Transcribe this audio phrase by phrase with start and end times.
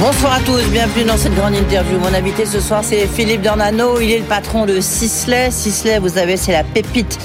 [0.00, 1.98] Bonsoir à tous, bienvenue dans cette grande interview.
[1.98, 4.00] Mon invité ce soir, c'est Philippe Dornano.
[4.00, 5.50] Il est le patron de Sisley.
[5.50, 7.18] Sisley, vous savez, c'est la pépite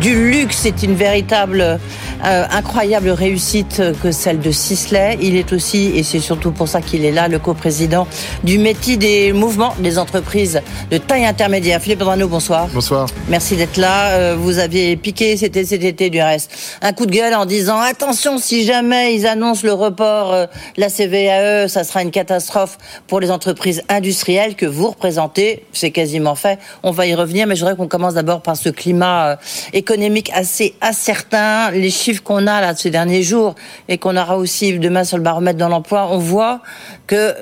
[0.00, 0.58] du luxe.
[0.60, 5.18] C'est une véritable, euh, incroyable réussite que celle de Sisley.
[5.20, 8.06] Il est aussi, et c'est surtout pour ça qu'il est là, le coprésident
[8.44, 11.80] du métier des mouvements des entreprises de taille intermédiaire.
[11.80, 12.68] Philippe Dornano, bonsoir.
[12.72, 13.08] Bonsoir.
[13.28, 14.10] Merci d'être là.
[14.10, 17.80] Euh, vous aviez piqué, c'était cet été du reste, un coup de gueule en disant
[17.80, 20.46] attention, si jamais ils annoncent le report, euh,
[20.76, 22.76] la CVAE, ça sera une catastrophe
[23.06, 25.64] pour les entreprises industrielles que vous représentez.
[25.72, 26.58] C'est quasiment fait.
[26.82, 29.36] On va y revenir, mais je voudrais qu'on commence d'abord par ce climat euh,
[29.72, 31.70] économique assez incertain.
[31.70, 33.54] Les chiffres qu'on a là ces derniers jours
[33.88, 36.60] et qu'on aura aussi demain sur le baromètre dans l'emploi, on voit
[37.06, 37.34] que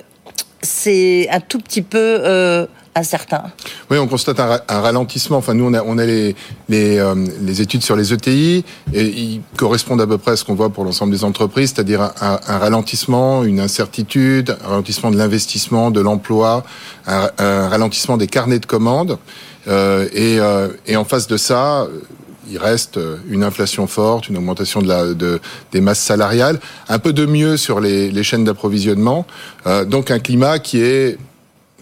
[0.63, 2.67] c'est un tout petit peu euh,
[3.91, 5.39] Oui, on constate un, ralentissement.
[5.39, 6.33] Enfin, nous, on a, euh,
[6.69, 10.71] les, études sur les ETI et ils correspondent à peu près à ce qu'on voit
[10.71, 16.65] pour l'ensemble des entreprises, c'est-à-dire un, ralentissement, une incertitude, un ralentissement de l'investissement, de l'emploi,
[17.07, 17.31] un,
[17.69, 19.19] ralentissement des carnets de commandes.
[19.67, 21.87] Euh, et, euh, et en face de ça,
[22.51, 27.79] il reste une inflation forte, une augmentation des masses salariales, un peu de mieux sur
[27.79, 29.27] les, chaînes d'approvisionnement,
[29.87, 31.19] donc un climat qui est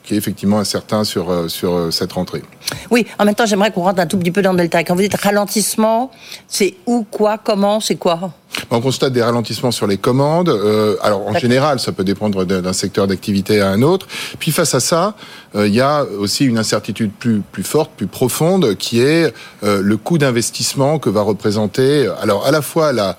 [0.07, 2.43] qui est effectivement incertain sur, euh, sur cette rentrée.
[2.91, 4.85] Oui, en même temps, j'aimerais qu'on rentre un tout petit peu dans le détail.
[4.85, 6.11] Quand vous dites ralentissement,
[6.49, 8.33] c'est où, quoi, comment, c'est quoi?
[8.71, 10.49] On constate des ralentissements sur les commandes.
[10.49, 14.07] Euh, alors en général, ça peut dépendre d'un secteur d'activité à un autre.
[14.39, 15.15] Puis face à ça,
[15.55, 19.81] euh, il y a aussi une incertitude plus plus forte, plus profonde, qui est euh,
[19.83, 22.09] le coût d'investissement que va représenter.
[22.21, 23.17] Alors à la fois la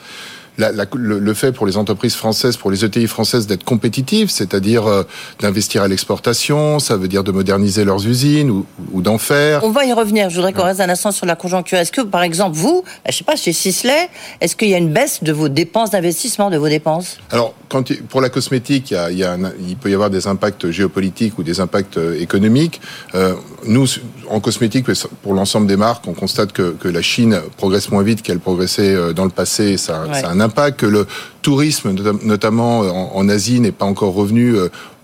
[0.58, 4.30] la, la, le, le, fait pour les entreprises françaises, pour les ETI françaises d'être compétitives,
[4.30, 5.04] c'est-à-dire euh,
[5.40, 9.64] d'investir à l'exportation, ça veut dire de moderniser leurs usines ou, ou d'en faire.
[9.64, 10.30] On va y revenir.
[10.30, 11.78] Je voudrais qu'on reste un instant sur la conjoncture.
[11.78, 14.10] Est-ce que, par exemple, vous, je sais pas, chez Sisley,
[14.42, 17.18] est-ce qu'il y a une baisse de vos dépenses d'investissement, de vos dépenses?
[17.32, 19.94] Alors, quand, pour la cosmétique, il, y a, il, y a un, il, peut y
[19.94, 22.82] avoir des impacts géopolitiques ou des impacts euh, économiques.
[23.14, 23.36] Euh,
[23.66, 23.86] nous,
[24.30, 24.86] en cosmétique,
[25.22, 29.14] pour l'ensemble des marques, on constate que, que, la Chine progresse moins vite qu'elle progressait
[29.14, 29.78] dans le passé.
[29.78, 30.22] Ça, ouais.
[30.22, 30.80] ça a un impact.
[30.80, 31.06] Que le
[31.42, 31.94] tourisme,
[32.24, 34.56] notamment en, en Asie, n'est pas encore revenu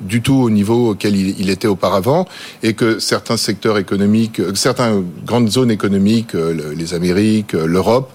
[0.02, 2.26] du tout au niveau auquel il, était auparavant,
[2.62, 8.12] et que certains secteurs économiques, certaines grandes zones économiques, les Amériques, l'Europe,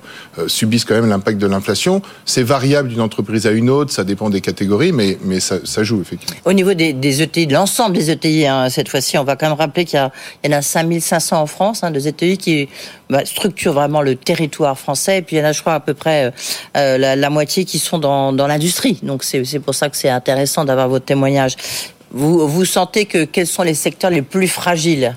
[0.47, 2.03] subissent quand même l'impact de l'inflation.
[2.25, 5.83] C'est variable d'une entreprise à une autre, ça dépend des catégories, mais, mais ça, ça
[5.83, 6.37] joue effectivement.
[6.45, 9.49] Au niveau des, des ETI, de l'ensemble des ETI, hein, cette fois-ci, on va quand
[9.49, 12.69] même rappeler qu'il y, y, en a 5500 en France, hein, des ETI qui
[13.11, 15.81] bah, structurent vraiment le territoire français, et puis il y en a, je crois, à
[15.81, 16.33] peu près
[16.77, 18.99] euh, la, la, moitié qui sont dans, dans l'industrie.
[19.03, 21.55] Donc c'est pour ça que c'est intéressant d'avoir votre témoignage.
[22.11, 25.17] Vous, vous sentez que quels sont les secteurs les plus fragiles?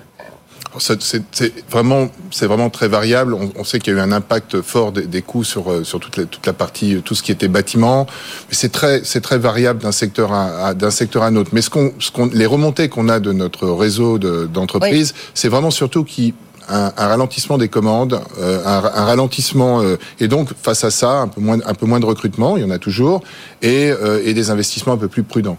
[0.79, 3.33] C'est vraiment, c'est vraiment très variable.
[3.33, 5.99] On, on sait qu'il y a eu un impact fort des, des coûts sur sur
[5.99, 8.07] toute la, toute la partie, tout ce qui était bâtiment.
[8.47, 11.49] Mais c'est très, c'est très variable d'un secteur à, d'un secteur à un autre.
[11.51, 15.31] Mais ce qu'on, ce qu'on, les remontées qu'on a de notre réseau d'entreprises, oui.
[15.33, 16.33] c'est vraiment surtout qui
[16.67, 21.41] un, ralentissement des commandes, euh, un, ralentissement euh, et donc face à ça un peu
[21.41, 23.21] moins un peu moins de recrutement, il y en a toujours
[23.61, 25.57] et, euh, et des investissements un peu plus prudents.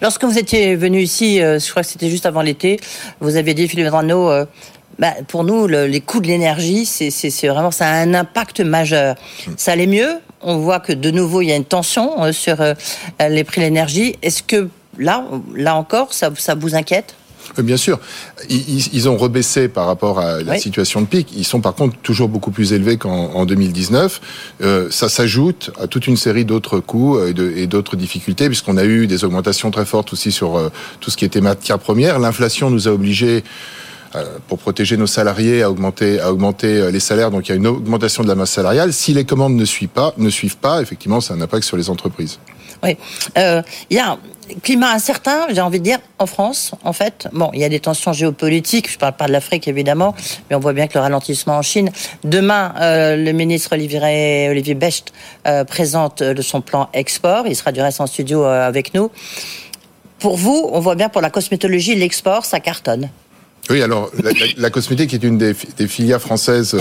[0.00, 2.78] Lorsque vous étiez venu ici, je crois que c'était juste avant l'été,
[3.20, 4.30] vous aviez dit Philippe Drano,
[4.98, 9.16] bah, pour nous, le, les coûts de l'énergie, c'est vraiment ça a un impact majeur.
[9.56, 10.20] Ça allait mieux?
[10.40, 12.56] On voit que de nouveau il y a une tension sur
[13.20, 14.16] les prix de l'énergie.
[14.22, 17.16] Est-ce que là, là encore, ça, ça vous inquiète?
[17.58, 17.98] Bien sûr,
[18.48, 20.60] ils, ont rebaissé par rapport à la oui.
[20.60, 21.28] situation de pic.
[21.36, 24.20] Ils sont par contre toujours beaucoup plus élevés qu'en 2019.
[24.62, 29.06] Euh, ça s'ajoute à toute une série d'autres coûts et d'autres difficultés, puisqu'on a eu
[29.06, 30.70] des augmentations très fortes aussi sur euh,
[31.00, 32.18] tout ce qui était matières premières.
[32.18, 33.44] L'inflation nous a obligés
[34.16, 37.32] euh, pour protéger nos salariés à augmenter, à augmenter euh, les salaires.
[37.32, 38.92] Donc il y a une augmentation de la masse salariale.
[38.92, 41.90] Si les commandes ne suivent pas, ne suivent pas effectivement, c'est un impact sur les
[41.90, 42.38] entreprises.
[42.84, 42.96] Oui,
[43.38, 44.18] euh, il y a
[44.62, 47.28] climat incertain, j'ai envie de dire, en France, en fait.
[47.32, 50.14] Bon, il y a des tensions géopolitiques, je ne parle pas de l'Afrique, évidemment,
[50.48, 51.90] mais on voit bien que le ralentissement en Chine.
[52.24, 55.14] Demain, euh, le ministre Olivier, Olivier Becht
[55.46, 57.46] euh, présente son plan export.
[57.46, 59.10] Il sera du reste en studio avec nous.
[60.18, 63.08] Pour vous, on voit bien pour la cosmétologie, l'export, ça cartonne.
[63.70, 66.76] Oui, alors la, la, la cosmétique est une des, des filières françaises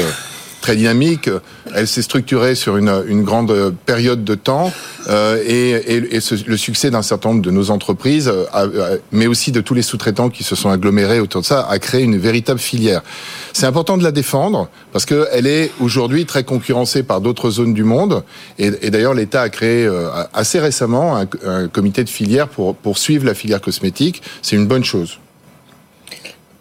[0.63, 1.29] très dynamique.
[1.75, 4.71] Elle s'est structurée sur une, grande période de temps
[5.09, 5.99] euh, et,
[6.47, 10.29] le succès d'un certain nombre de nos entreprises, euh, mais aussi de tous les sous-traitants
[10.29, 13.01] qui se sont agglomérés autour de ça, a créé une véritable filière.
[13.51, 17.83] C'est important de la défendre parce qu'elle est aujourd'hui très concurrencée par d'autres zones du
[17.83, 18.23] monde.
[18.57, 23.25] Et, d'ailleurs, l'État a créé euh, assez récemment un, comité de filière pour, pour suivre
[23.25, 24.21] la filière cosmétique.
[24.41, 25.19] C'est une bonne chose.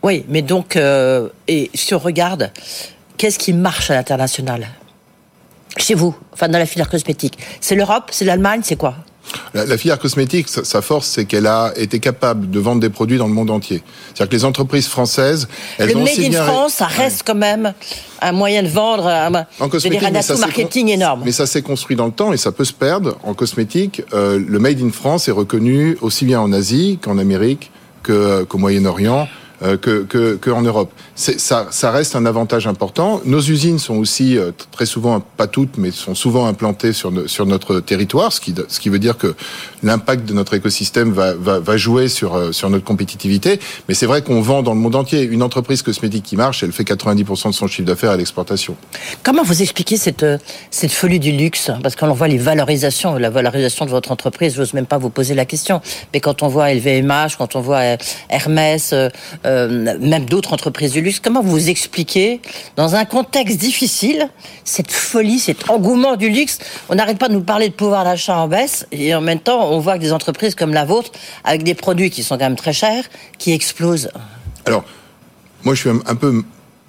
[0.03, 2.51] Oui, mais donc, et si on regarde,
[3.23, 4.67] qu'est-ce qui marche à l'international
[5.77, 7.39] Chez vous, enfin dans la filière cosmétique?
[7.61, 8.97] C'est l'Europe C'est l'Allemagne C'est quoi?
[9.55, 13.19] La, la, filière cosmétique, sa, force, c'est qu'elle a été capable de vendre des produits
[13.19, 13.81] dans le monde entier.
[14.09, 15.47] C'est-à-dire que les entreprises françaises,
[15.79, 16.45] elles le ont made in.
[16.45, 17.23] France, ça reste ouais.
[17.27, 17.73] quand même
[18.21, 21.23] un moyen de vendre, un, en cosmétique, un atout marketing énorme.
[21.25, 23.17] Mais ça s'est construit dans le temps et ça peut se perdre.
[23.23, 27.71] En cosmétique, euh, le made in France est reconnu aussi bien en Asie qu'en Amérique
[28.03, 29.29] qu'au Moyen-Orient
[29.63, 30.91] euh, que, que, que, en Europe.
[31.23, 33.21] Ça, reste un avantage important.
[33.25, 37.47] Nos usines sont aussi euh, très souvent, pas toutes, mais sont souvent implantées sur, sur
[37.47, 39.35] notre territoire, ce qui, ce qui veut dire que
[39.83, 43.61] l'impact de notre écosystème va, va, jouer sur, euh, sur notre compétitivité.
[43.89, 45.23] Mais c'est vrai qu'on vend dans le monde entier.
[45.23, 48.77] Une entreprise cosmétique qui marche, elle fait 90% de son chiffre d'affaires à l'exportation.
[49.23, 50.27] Comment vous expliquez cette,
[50.71, 51.71] cette folie du luxe?
[51.83, 55.35] Parce qu'on voit les valorisations, la valorisation de votre entreprise, j'ose même pas vous poser
[55.35, 55.81] la question.
[56.13, 57.97] Mais quand on voit LVMH, quand on voit
[58.29, 59.09] Hermès, euh,
[59.47, 61.12] euh, même d'autres entreprises du luxe.
[61.21, 62.41] Comment vous expliquez,
[62.77, 64.29] dans un contexte difficile,
[64.65, 68.37] cette folie, cet engouement du luxe On n'arrête pas de nous parler de pouvoir d'achat
[68.37, 71.13] en baisse, et en même temps, on voit que des entreprises comme la vôtre,
[71.45, 73.05] avec des produits qui sont quand même très chers,
[73.39, 74.11] qui explosent.
[74.65, 74.85] Alors,
[75.65, 76.43] moi, je suis un peu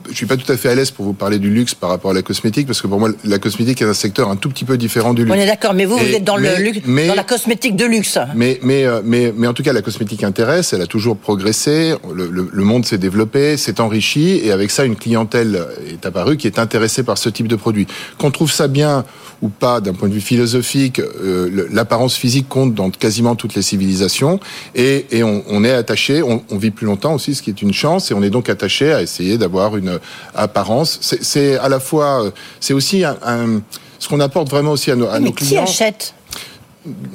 [0.09, 2.11] je suis pas tout à fait à l'aise pour vous parler du luxe par rapport
[2.11, 4.65] à la cosmétique parce que pour moi la cosmétique est un secteur un tout petit
[4.65, 5.35] peu différent du luxe.
[5.35, 7.23] On est d'accord, mais vous et, vous êtes dans mais, le luxe, mais, dans la
[7.23, 8.17] cosmétique de luxe.
[8.35, 11.95] Mais mais euh, mais mais en tout cas la cosmétique intéresse, elle a toujours progressé,
[12.13, 16.37] le, le, le monde s'est développé, s'est enrichi et avec ça une clientèle est apparue
[16.37, 17.87] qui est intéressée par ce type de produit.
[18.17, 19.05] Qu'on trouve ça bien
[19.43, 23.61] ou pas d'un point de vue philosophique, euh, l'apparence physique compte dans quasiment toutes les
[23.61, 24.39] civilisations
[24.73, 27.61] et, et on, on, est attaché, on, on vit plus longtemps aussi, ce qui est
[27.61, 29.99] une chance et on est donc attaché à essayer d'avoir une
[30.33, 30.97] apparence.
[31.01, 32.31] C'est à la fois,
[32.61, 33.61] c'est aussi un, un,
[33.99, 35.65] ce qu'on apporte vraiment aussi à nos, à nos mais clients.
[35.65, 36.15] Qui achète?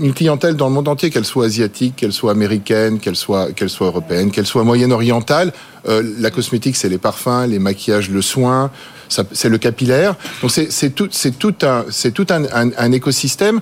[0.00, 3.87] Une clientèle dans le monde entier, qu'elle soit asiatique, qu'elle soit américaine, qu'elle soit, soit
[3.87, 5.53] européenne, qu'elle soit moyenne-orientale.
[5.88, 8.70] Euh, la cosmétique, c'est les parfums, les maquillages, le soin,
[9.09, 10.17] c'est le capillaire.
[10.43, 13.61] Donc c'est tout, c'est tout un, c'est tout un, un, écosystème.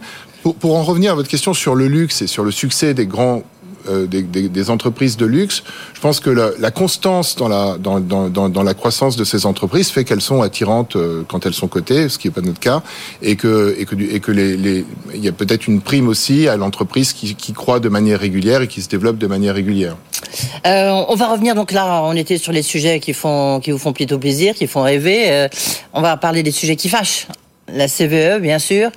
[0.61, 3.43] Pour, en revenir à votre question sur le luxe et sur le succès des grands
[4.07, 5.63] des, des, entreprises de luxe.
[5.95, 9.91] Je pense que la, constance dans la, dans, dans, dans, la croissance de ces entreprises
[9.91, 12.83] fait qu'elles sont attirantes euh, quand elles sont cotées, ce qui n'est pas notre cas,
[13.23, 17.13] et que, et que, et que il y a peut-être une prime aussi à l'entreprise
[17.13, 19.97] qui, qui croît de manière régulière et qui se développe de manière régulière.
[20.67, 23.79] Euh, on va revenir donc là, on était sur les sujets qui font qui vous
[23.79, 25.31] font plutôt plaisir, qui font rêver.
[25.31, 25.49] Euh,
[25.93, 27.27] on va parler des sujets qui fâchent
[27.69, 28.91] la CVE, bien sûr.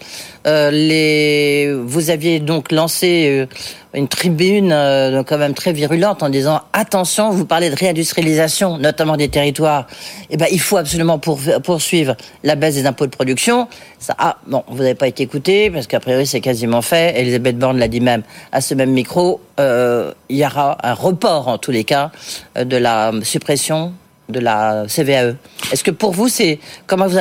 [0.48, 1.74] Euh, les...
[1.74, 3.45] Vous aviez donc lancé euh,
[3.94, 9.18] une tribune euh, quand même très virulente en disant attention, vous parlez de réindustrialisation, notamment
[9.18, 9.88] des territoires.
[10.30, 13.68] Eh ben, il faut absolument pour, poursuivre la baisse des impôts de production.
[13.98, 17.19] Ça, ah, bon, vous n'avez pas été écouté parce qu'a priori c'est quasiment fait.
[17.19, 19.42] Elisabeth Borne l'a dit même à ce même micro.
[19.60, 22.12] Euh, il y aura un report en tous les cas
[22.56, 23.94] de la suppression
[24.30, 25.36] de la CVAE.
[25.72, 27.18] Est-ce que pour vous, c'est comment vous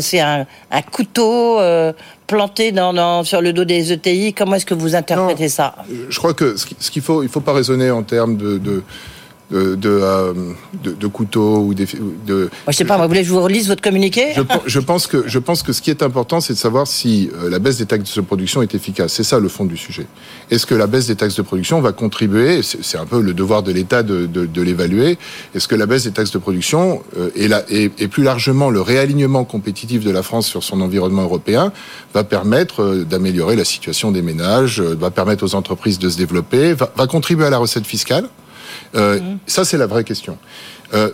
[0.00, 1.92] c'est un, un, couteau euh,
[2.26, 5.74] planté dans, dans, sur le dos des ETI Comment est-ce que vous interprétez non, ça?
[6.08, 8.82] Je crois que ce qu'il faut, il faut pas raisonner en termes de, de
[9.50, 10.32] de, de, euh,
[10.82, 11.86] de, de couteaux ou des.
[12.26, 14.80] De, moi, je sais pas, vous voulez que je vous relise votre communiqué je, je,
[14.80, 17.58] pense que, je pense que ce qui est important, c'est de savoir si euh, la
[17.58, 19.12] baisse des taxes de production est efficace.
[19.14, 20.06] C'est ça le fond du sujet.
[20.50, 23.62] Est-ce que la baisse des taxes de production va contribuer, c'est un peu le devoir
[23.62, 25.18] de l'État de, de, de l'évaluer,
[25.54, 28.70] est-ce que la baisse des taxes de production euh, et, la, et, et, plus largement
[28.70, 31.72] le réalignement compétitif de la France sur son environnement européen
[32.12, 36.18] va permettre euh, d'améliorer la situation des ménages, euh, va permettre aux entreprises de se
[36.18, 38.28] développer, va, va contribuer à la recette fiscale
[38.94, 39.38] euh, mmh.
[39.46, 40.38] Ça, c'est la vraie question.
[40.94, 41.10] Euh,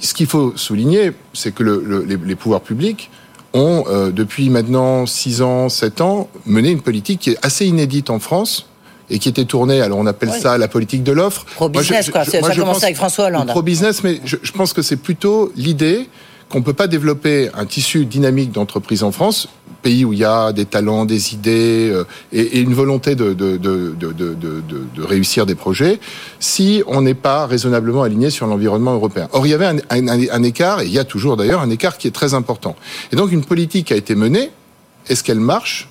[0.00, 3.10] ce qu'il faut souligner, c'est que le, le, les, les, pouvoirs publics
[3.52, 8.10] ont, euh, depuis maintenant 6 ans, 7 ans, mené une politique qui est assez inédite
[8.10, 8.66] en France
[9.10, 10.40] et qui était tournée, alors on appelle oui.
[10.40, 11.46] ça la politique de l'offre.
[11.54, 12.24] Pro-business, quoi.
[12.24, 13.48] ça a commencé avec François Hollande.
[13.48, 16.08] Pro-business, mais je, je, pense que c'est plutôt l'idée
[16.50, 19.48] qu'on ne peut pas développer un tissu dynamique d'entreprise en France,
[19.82, 23.36] pays où il y a des talents, des idées euh, et, une volonté de,
[24.98, 26.00] réussir des projets,
[26.40, 29.28] si on n'est pas raisonnablement aligné sur l'environnement européen.
[29.32, 31.70] Or, il y avait un, un, un écart, et il y a toujours d'ailleurs un
[31.70, 32.76] écart qui est très important.
[33.12, 34.50] Et donc, une politique a été menée.
[35.08, 35.88] Est-ce qu'elle marche?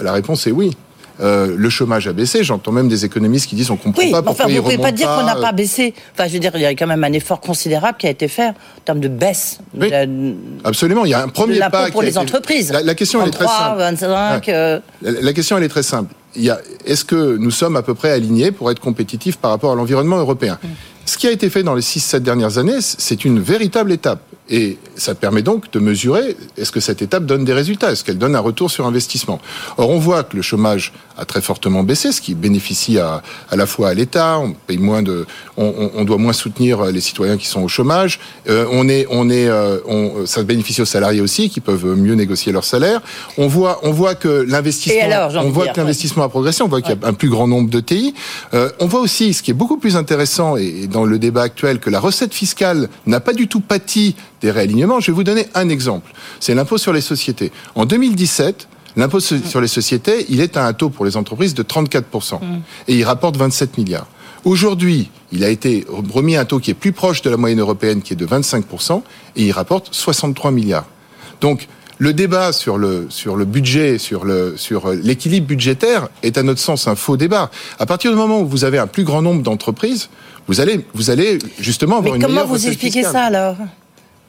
[0.00, 0.76] La réponse est oui.
[1.20, 2.44] Euh, le chômage a baissé.
[2.44, 4.76] J'entends même des économistes qui disent on comprend Oui, pas pourquoi enfin, il vous pouvez
[4.76, 5.94] pas remonte dire qu'on n'a euh, pas baissé.
[6.14, 8.28] Enfin, je veux dire, il y a quand même un effort considérable qui a été
[8.28, 9.86] fait en termes de baisse Oui.
[9.88, 10.06] de la-
[10.68, 12.70] Absolument, il y a un premier pas pour qui les été- entreprises.
[12.72, 13.78] La, la question elle est très 33, simple.
[13.78, 14.54] 25, Ouais.
[14.54, 16.14] euh, La, la question elle est très simple.
[16.86, 20.18] Est-ce que nous sommes à peu près alignés pour être compétitifs par rapport à l'environnement
[20.18, 20.58] européen?
[21.04, 24.20] Ce qui a été fait dans les 6-7 dernières années, c'est une véritable étape.
[24.50, 28.16] Et ça permet donc de mesurer est-ce que cette étape donne des résultats, est-ce qu'elle
[28.18, 29.40] donne un retour sur investissement?
[29.76, 33.56] Or, on voit que le chômage a très fortement baissé, ce qui bénéficie à, à
[33.56, 37.46] la fois à l'État, on paye moins de, on, doit moins soutenir les citoyens qui
[37.46, 38.20] sont au chômage.
[38.48, 42.14] Euh, on est, on est, euh, on, ça bénéficie aux salariés aussi qui peuvent mieux
[42.14, 43.00] négocier leur salaire.
[43.36, 46.80] On voit, on voit que l'investissement, on voit dire, que l'investissement a progressé, on voit
[46.80, 48.14] qu'il y a un plus grand nombre de TI.
[48.54, 51.42] Euh, on voit aussi, ce qui est beaucoup plus intéressant et, et dans le débat
[51.42, 55.00] actuel, que la recette fiscale n'a pas du tout pâti des réalignements.
[55.00, 56.12] Je vais vous donner un exemple.
[56.38, 57.50] C'est l'impôt sur les sociétés.
[57.74, 58.68] En 2017,
[58.98, 62.40] l'impôt sur les sociétés, il est à un taux pour les entreprises de 34%.
[62.88, 64.06] Et il rapporte 27 milliards.
[64.44, 67.60] Aujourd'hui, il a été remis à un taux qui est plus proche de la moyenne
[67.60, 69.02] européenne, qui est de 25%,
[69.36, 70.86] et il rapporte 63 milliards.
[71.40, 76.44] Donc, le débat sur le sur le budget, sur le sur l'équilibre budgétaire est à
[76.44, 77.50] notre sens un faux débat.
[77.80, 80.08] À partir du moment où vous avez un plus grand nombre d'entreprises,
[80.46, 83.12] vous allez vous allez justement avoir Mais une comment meilleure vous expliquez fiscale.
[83.12, 83.56] ça alors?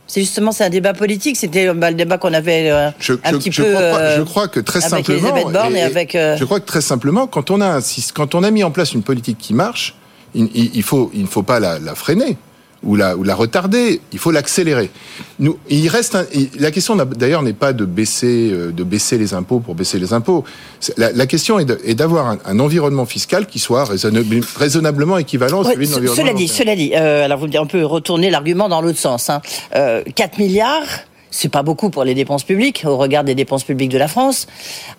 [0.09, 1.37] C'est justement c'est un débat politique.
[1.37, 3.69] C'était bah, le débat qu'on avait euh, Je, un je- petit je peu.
[3.69, 5.29] crois, pas- je crois que très avec simplement,
[5.75, 8.49] et avec, je crois que très simplement, quand on a un syst- quand on a
[8.51, 9.95] mis en place une politique qui marche,
[10.33, 12.37] il, il- il faut il ne faut pas la, la freiner
[12.83, 14.89] ou la ou la retarder, il faut l'accélérer.
[15.39, 16.25] Nous, il reste un-
[16.59, 20.13] la question d'ailleurs n'est pas de baisser euh, de baisser les impôts pour baisser les
[20.13, 20.43] impôts.
[20.97, 25.67] La, la question est d'avoir un, un environnement fiscal qui soit raisonnable- raisonnablement équivalent à
[25.67, 26.23] Ouais, celui de l'environnement.
[26.23, 28.99] cela dit, cela dit, euh, alors vous me dites, on peut retourner l'argument dans l'autre
[28.99, 29.29] sens.
[29.29, 29.41] Hein.
[29.75, 30.83] Euh, 4 milliards,
[31.31, 34.47] c'est pas beaucoup pour les dépenses publiques au regard des dépenses publiques de la France.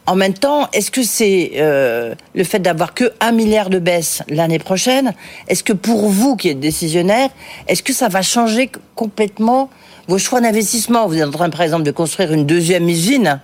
[0.07, 4.23] En même temps, est-ce que c'est euh, le fait d'avoir que 1 milliard de baisse
[4.29, 5.15] l'année prochaine
[5.49, 7.31] Est-ce que pour vous qui êtes décisionnaire,
[7.69, 9.71] est-ce que ça va changer complètement
[10.09, 11.07] vos choix d'investissement?
[11.07, 13.41] Vous êtes en train, par exemple, de construire une deuxième usine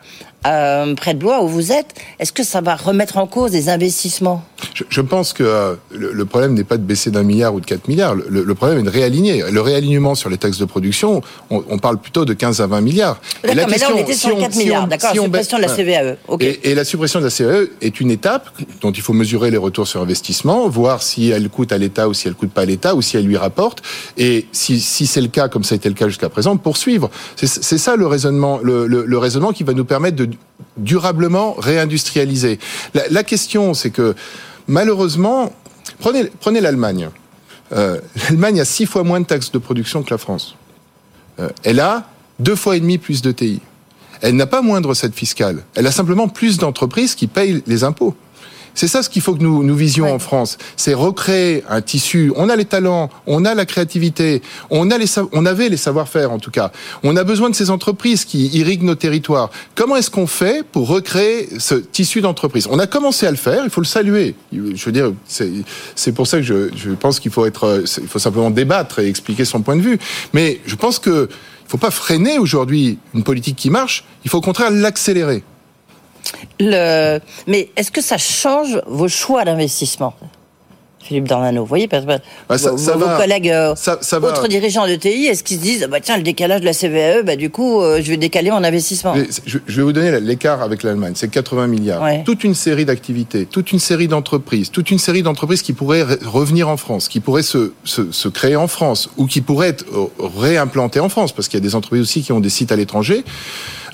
[0.46, 1.94] euh, près de Blois où vous êtes.
[2.18, 4.42] Est-ce que ça va remettre en cause des investissements?
[4.76, 7.60] Je, je pense que euh, le, le problème n'est pas de baisser d'un milliard ou
[7.60, 8.14] de 4 milliards.
[8.14, 9.42] Le, le problème est de réaligner.
[9.50, 12.82] Le réalignement sur les taxes de production, on, on parle plutôt de 15 à 20
[12.82, 13.18] milliards.
[13.42, 15.22] Et D'accord, mais là, on était si sur 4 si milliards, on- d'accord, si la
[15.22, 15.68] on baisse- suppression de la
[16.02, 16.16] CVAE.
[16.28, 16.42] Ok.
[16.42, 18.50] Et, et la suppression de la CVAE est une étape
[18.82, 22.12] dont il faut mesurer les retours sur investissement, voir si elle coûte à l'État ou
[22.12, 23.80] si elle coûte pas à l'État ou si elle lui rapporte.
[24.18, 27.10] Et si, si c'est le cas, comme ça a été le cas jusqu'à présent, poursuivre.
[27.36, 30.28] C'est c'est ça le raisonnement, le, le- le raisonnement qui va nous permettre de
[30.76, 32.58] durablement réindustrialiser.
[32.94, 34.14] La, la question, c'est que
[34.68, 35.52] malheureusement,
[35.98, 37.10] prenez, l'Allemagne.
[37.72, 40.56] Euh, L'Allemagne a six fois moins de taxes de production que la France.
[41.40, 42.08] Euh, elle a
[42.38, 43.60] deux fois et demi plus de TI.
[44.22, 45.62] Elle n'a pas moins de recettes fiscales.
[45.74, 48.14] Elle a simplement plus d'entreprises qui payent les impôts.
[48.76, 50.12] C'est ça ce qu'il faut que nous, nous visions Ouais.
[50.12, 50.58] en France.
[50.76, 52.30] C'est recréer un tissu.
[52.36, 56.30] On a les talents, on a la créativité, on, a les, on avait les savoir-faire
[56.30, 56.70] en tout cas.
[57.02, 59.50] On a besoin de ces entreprises qui irriguent nos territoires.
[59.74, 62.68] Comment est-ce qu'on fait pour recréer ce tissu d'entreprise?
[62.70, 64.34] On a commencé à le faire, il faut le saluer.
[64.52, 65.50] Je veux dire, c'est
[65.94, 69.08] c'est pour ça que je, je pense qu'il faut être, il faut simplement débattre et
[69.08, 69.98] expliquer son point de vue.
[70.34, 74.04] Mais je pense que il faut pas freiner aujourd'hui une politique qui marche.
[74.24, 75.42] Il faut au contraire l'accélérer.
[76.60, 77.18] Le...
[77.46, 80.14] Mais est-ce que ça change vos choix d'investissement
[81.02, 82.10] Philippe Dornano, vous voyez, parce que
[82.48, 83.16] Bah, ça- vos, ça vos va.
[83.16, 84.26] collègues euh, Ça- ça va.
[84.26, 86.72] autres dirigeants de TI, est-ce qu'ils se disent, ah bah tiens, le décalage de la
[86.72, 89.14] CVAE, bah du coup, euh, je vais décaler mon investissement?
[89.14, 91.12] Mais Je, je vais vous donner l'écart avec l'Allemagne.
[91.14, 92.02] C'est 80 milliards.
[92.02, 92.24] Ouais.
[92.24, 96.24] Toute une série d'activités, toute une série d'entreprises, toute une série d'entreprises qui pourraient re-
[96.26, 99.84] revenir en France, qui pourraient se, se, se créer en France ou qui pourraient être
[99.94, 100.06] euh,
[100.40, 102.76] réimplantées en France, parce qu'il y a des entreprises aussi qui ont des sites à
[102.76, 103.22] l'étranger.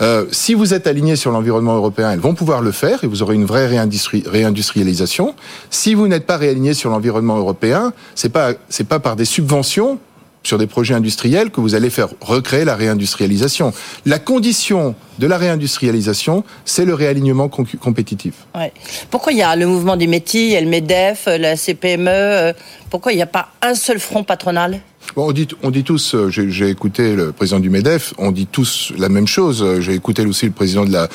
[0.03, 3.23] Euh, si vous êtes aligné sur l'environnement européen, elles vont pouvoir le faire et vous
[3.23, 5.35] aurez une vraie réindustri- réindustrialisation.
[5.71, 9.99] Si vous n'êtes pas réaligné sur l'environnement européen, c'est pas c'est pas par des subventions
[10.45, 13.73] sur des projets industriels que vous allez faire recréer la réindustrialisation.
[14.07, 18.35] La condition de la réindustrialisation, c'est le réalignement compétitif.
[19.09, 22.53] Pourquoi il y a le mouvement des métiers, le MEDEF, la CPME euh,
[22.91, 24.81] Pourquoi il n'y a pas un seul front patronal?
[25.17, 28.93] On dit, on dit tous, euh, j'ai écouté le président du MEDEF, on dit tous
[28.97, 29.63] la même chose.
[29.63, 31.09] Euh, J'ai écouté aussi le président de la,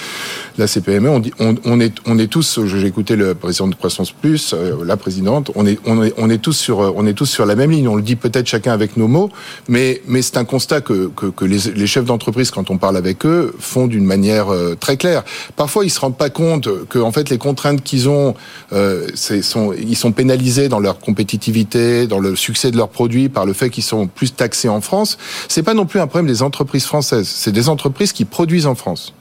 [0.57, 1.09] la CPME.
[1.09, 4.83] On, dit, on, est, on est tous, j'ai écouté le président de Croissance Plus, euh,
[4.83, 5.51] la présidente.
[5.55, 7.71] On est, on est, on est tous sur, euh, on est tous sur la même
[7.71, 7.87] ligne.
[7.87, 9.29] On le dit peut-être chacun avec nos mots,
[9.67, 13.53] mais, mais c'est un constat que, que, les, chefs d'entreprise, quand on parle avec eux,
[13.59, 15.23] font d'une manière euh, très claire.
[15.55, 18.35] Parfois, ils se rendent pas compte que, en fait, les contraintes qu'ils ont,
[18.73, 23.45] euh, sont, ils sont pénalisés dans leur compétitivité, dans le succès de leurs produits par
[23.45, 25.17] le fait qu'ils sont plus taxés en France.
[25.47, 27.27] C'est pas non plus un problème des entreprises françaises.
[27.27, 29.13] C'est des entreprises qui produisent en France.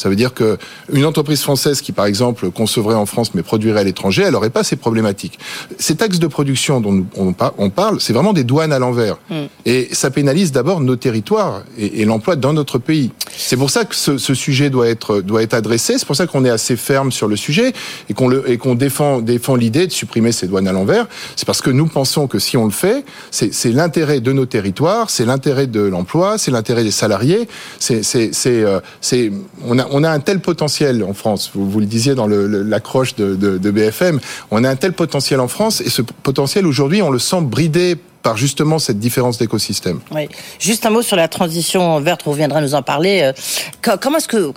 [0.00, 0.56] Ça veut dire que
[0.90, 4.48] une entreprise française qui, par exemple, concevrait en France mais produirait à l'étranger, elle n'aurait
[4.48, 5.38] pas ces problématiques.
[5.78, 9.18] Ces taxes de production dont on parle, c'est vraiment des douanes à l'envers.
[9.28, 9.34] Mm.
[9.66, 13.10] Et ça pénalise d'abord nos territoires et, l'emploi dans notre pays.
[13.36, 15.98] C'est pour ça que ce, sujet doit être, doit être adressé.
[15.98, 17.74] C'est pour ça qu'on est assez ferme sur le sujet
[18.08, 21.08] et qu'on défend, défend l'idée de supprimer ces douanes à l'envers.
[21.36, 25.10] C'est parce que nous pensons que si on le fait, c'est l'intérêt de nos territoires,
[25.10, 27.48] c'est l'intérêt de l'emploi, c'est l'intérêt des salariés.
[27.78, 29.30] C'est, c'est, euh, c'est,
[29.66, 31.50] on a, on a un tel potentiel en France.
[31.54, 34.20] Vous, le disiez dans l'accroche de, BFM.
[34.50, 37.96] On a un tel potentiel en France et ce potentiel aujourd'hui, on le sent bridé
[38.22, 40.00] par justement cette différence d'écosystème.
[40.10, 40.28] Oui.
[40.58, 43.22] Juste un mot sur la transition verte, on reviendra nous en parler.
[43.22, 44.52] Euh, comment est-ce que,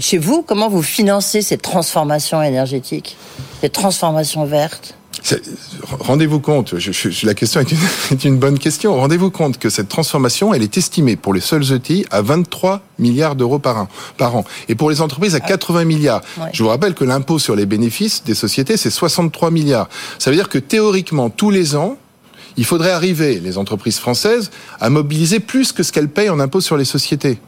[0.00, 3.16] chez vous, comment vous financez cette transformation énergétique,
[3.60, 4.97] cette transformation verte
[6.00, 7.78] Rendez-vous compte, je, la question est une,
[8.12, 8.94] est une bonne question.
[8.94, 13.34] Rendez-vous compte que cette transformation, elle est estimée pour les seuls outils à 23 milliards
[13.34, 16.22] d'euros par an, par an, et pour les entreprises à 80 milliards.
[16.52, 19.88] Je vous rappelle que l'impôt sur les bénéfices des sociétés, c'est 63 milliards.
[20.18, 21.98] Ça veut dire que théoriquement, tous les ans,
[22.56, 24.50] il faudrait arriver, les entreprises françaises,
[24.80, 27.38] à mobiliser plus que ce qu'elles payent en impôts sur les sociétés.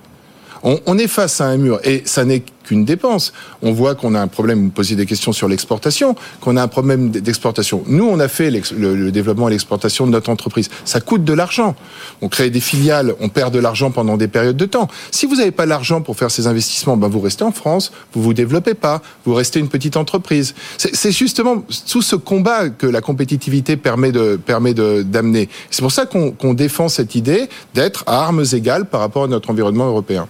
[0.63, 3.33] On, on, est face à un mur et ça n'est qu'une dépense.
[3.63, 6.69] On voit qu'on a un problème, vous posiez des questions sur l'exportation, qu'on a un
[6.69, 7.83] problème d'exportation.
[7.89, 10.69] Nous, on a fait le, développement et l'exportation de notre entreprise.
[10.85, 11.75] Ça coûte de l'argent.
[12.23, 14.87] On crée des filiales, on perd de l'argent pendant des périodes de temps.
[15.11, 18.23] Si vous n'avez pas l'argent pour faire ces investissements, ben vous restez en France, vous
[18.23, 20.55] vous développez pas, vous restez une petite entreprise.
[20.79, 25.49] C'est justement tout ce combat que la compétitivité permet de permet d'amener.
[25.73, 29.51] C'est pour ça qu'on défend cette idée d'être à armes égales par rapport à notre
[29.51, 30.29] environnement européen.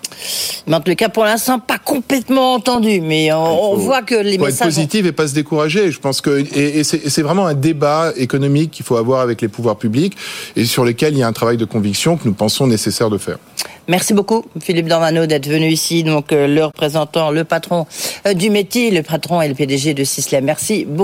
[0.67, 4.47] Mais en tout cas, pour l'instant, pas complètement entendu, mais on, voit que les faut
[4.47, 4.69] messages...
[4.69, 5.91] être positif et pas se décourager.
[5.91, 9.77] Je pense que et, c'est vraiment un débat économique qu'il faut avoir avec les pouvoirs
[9.77, 10.17] publics
[10.57, 13.19] et sur lequel il y a un travail de conviction que nous pensons nécessaire de
[13.19, 13.39] faire.
[13.89, 17.87] Merci beaucoup, Philippe Dormano, d'être venu ici, donc euh, le représentant, le patron
[18.27, 20.41] euh, du métier, le patron et le PDG de Sisley.
[20.41, 20.99] Merci beaucoup.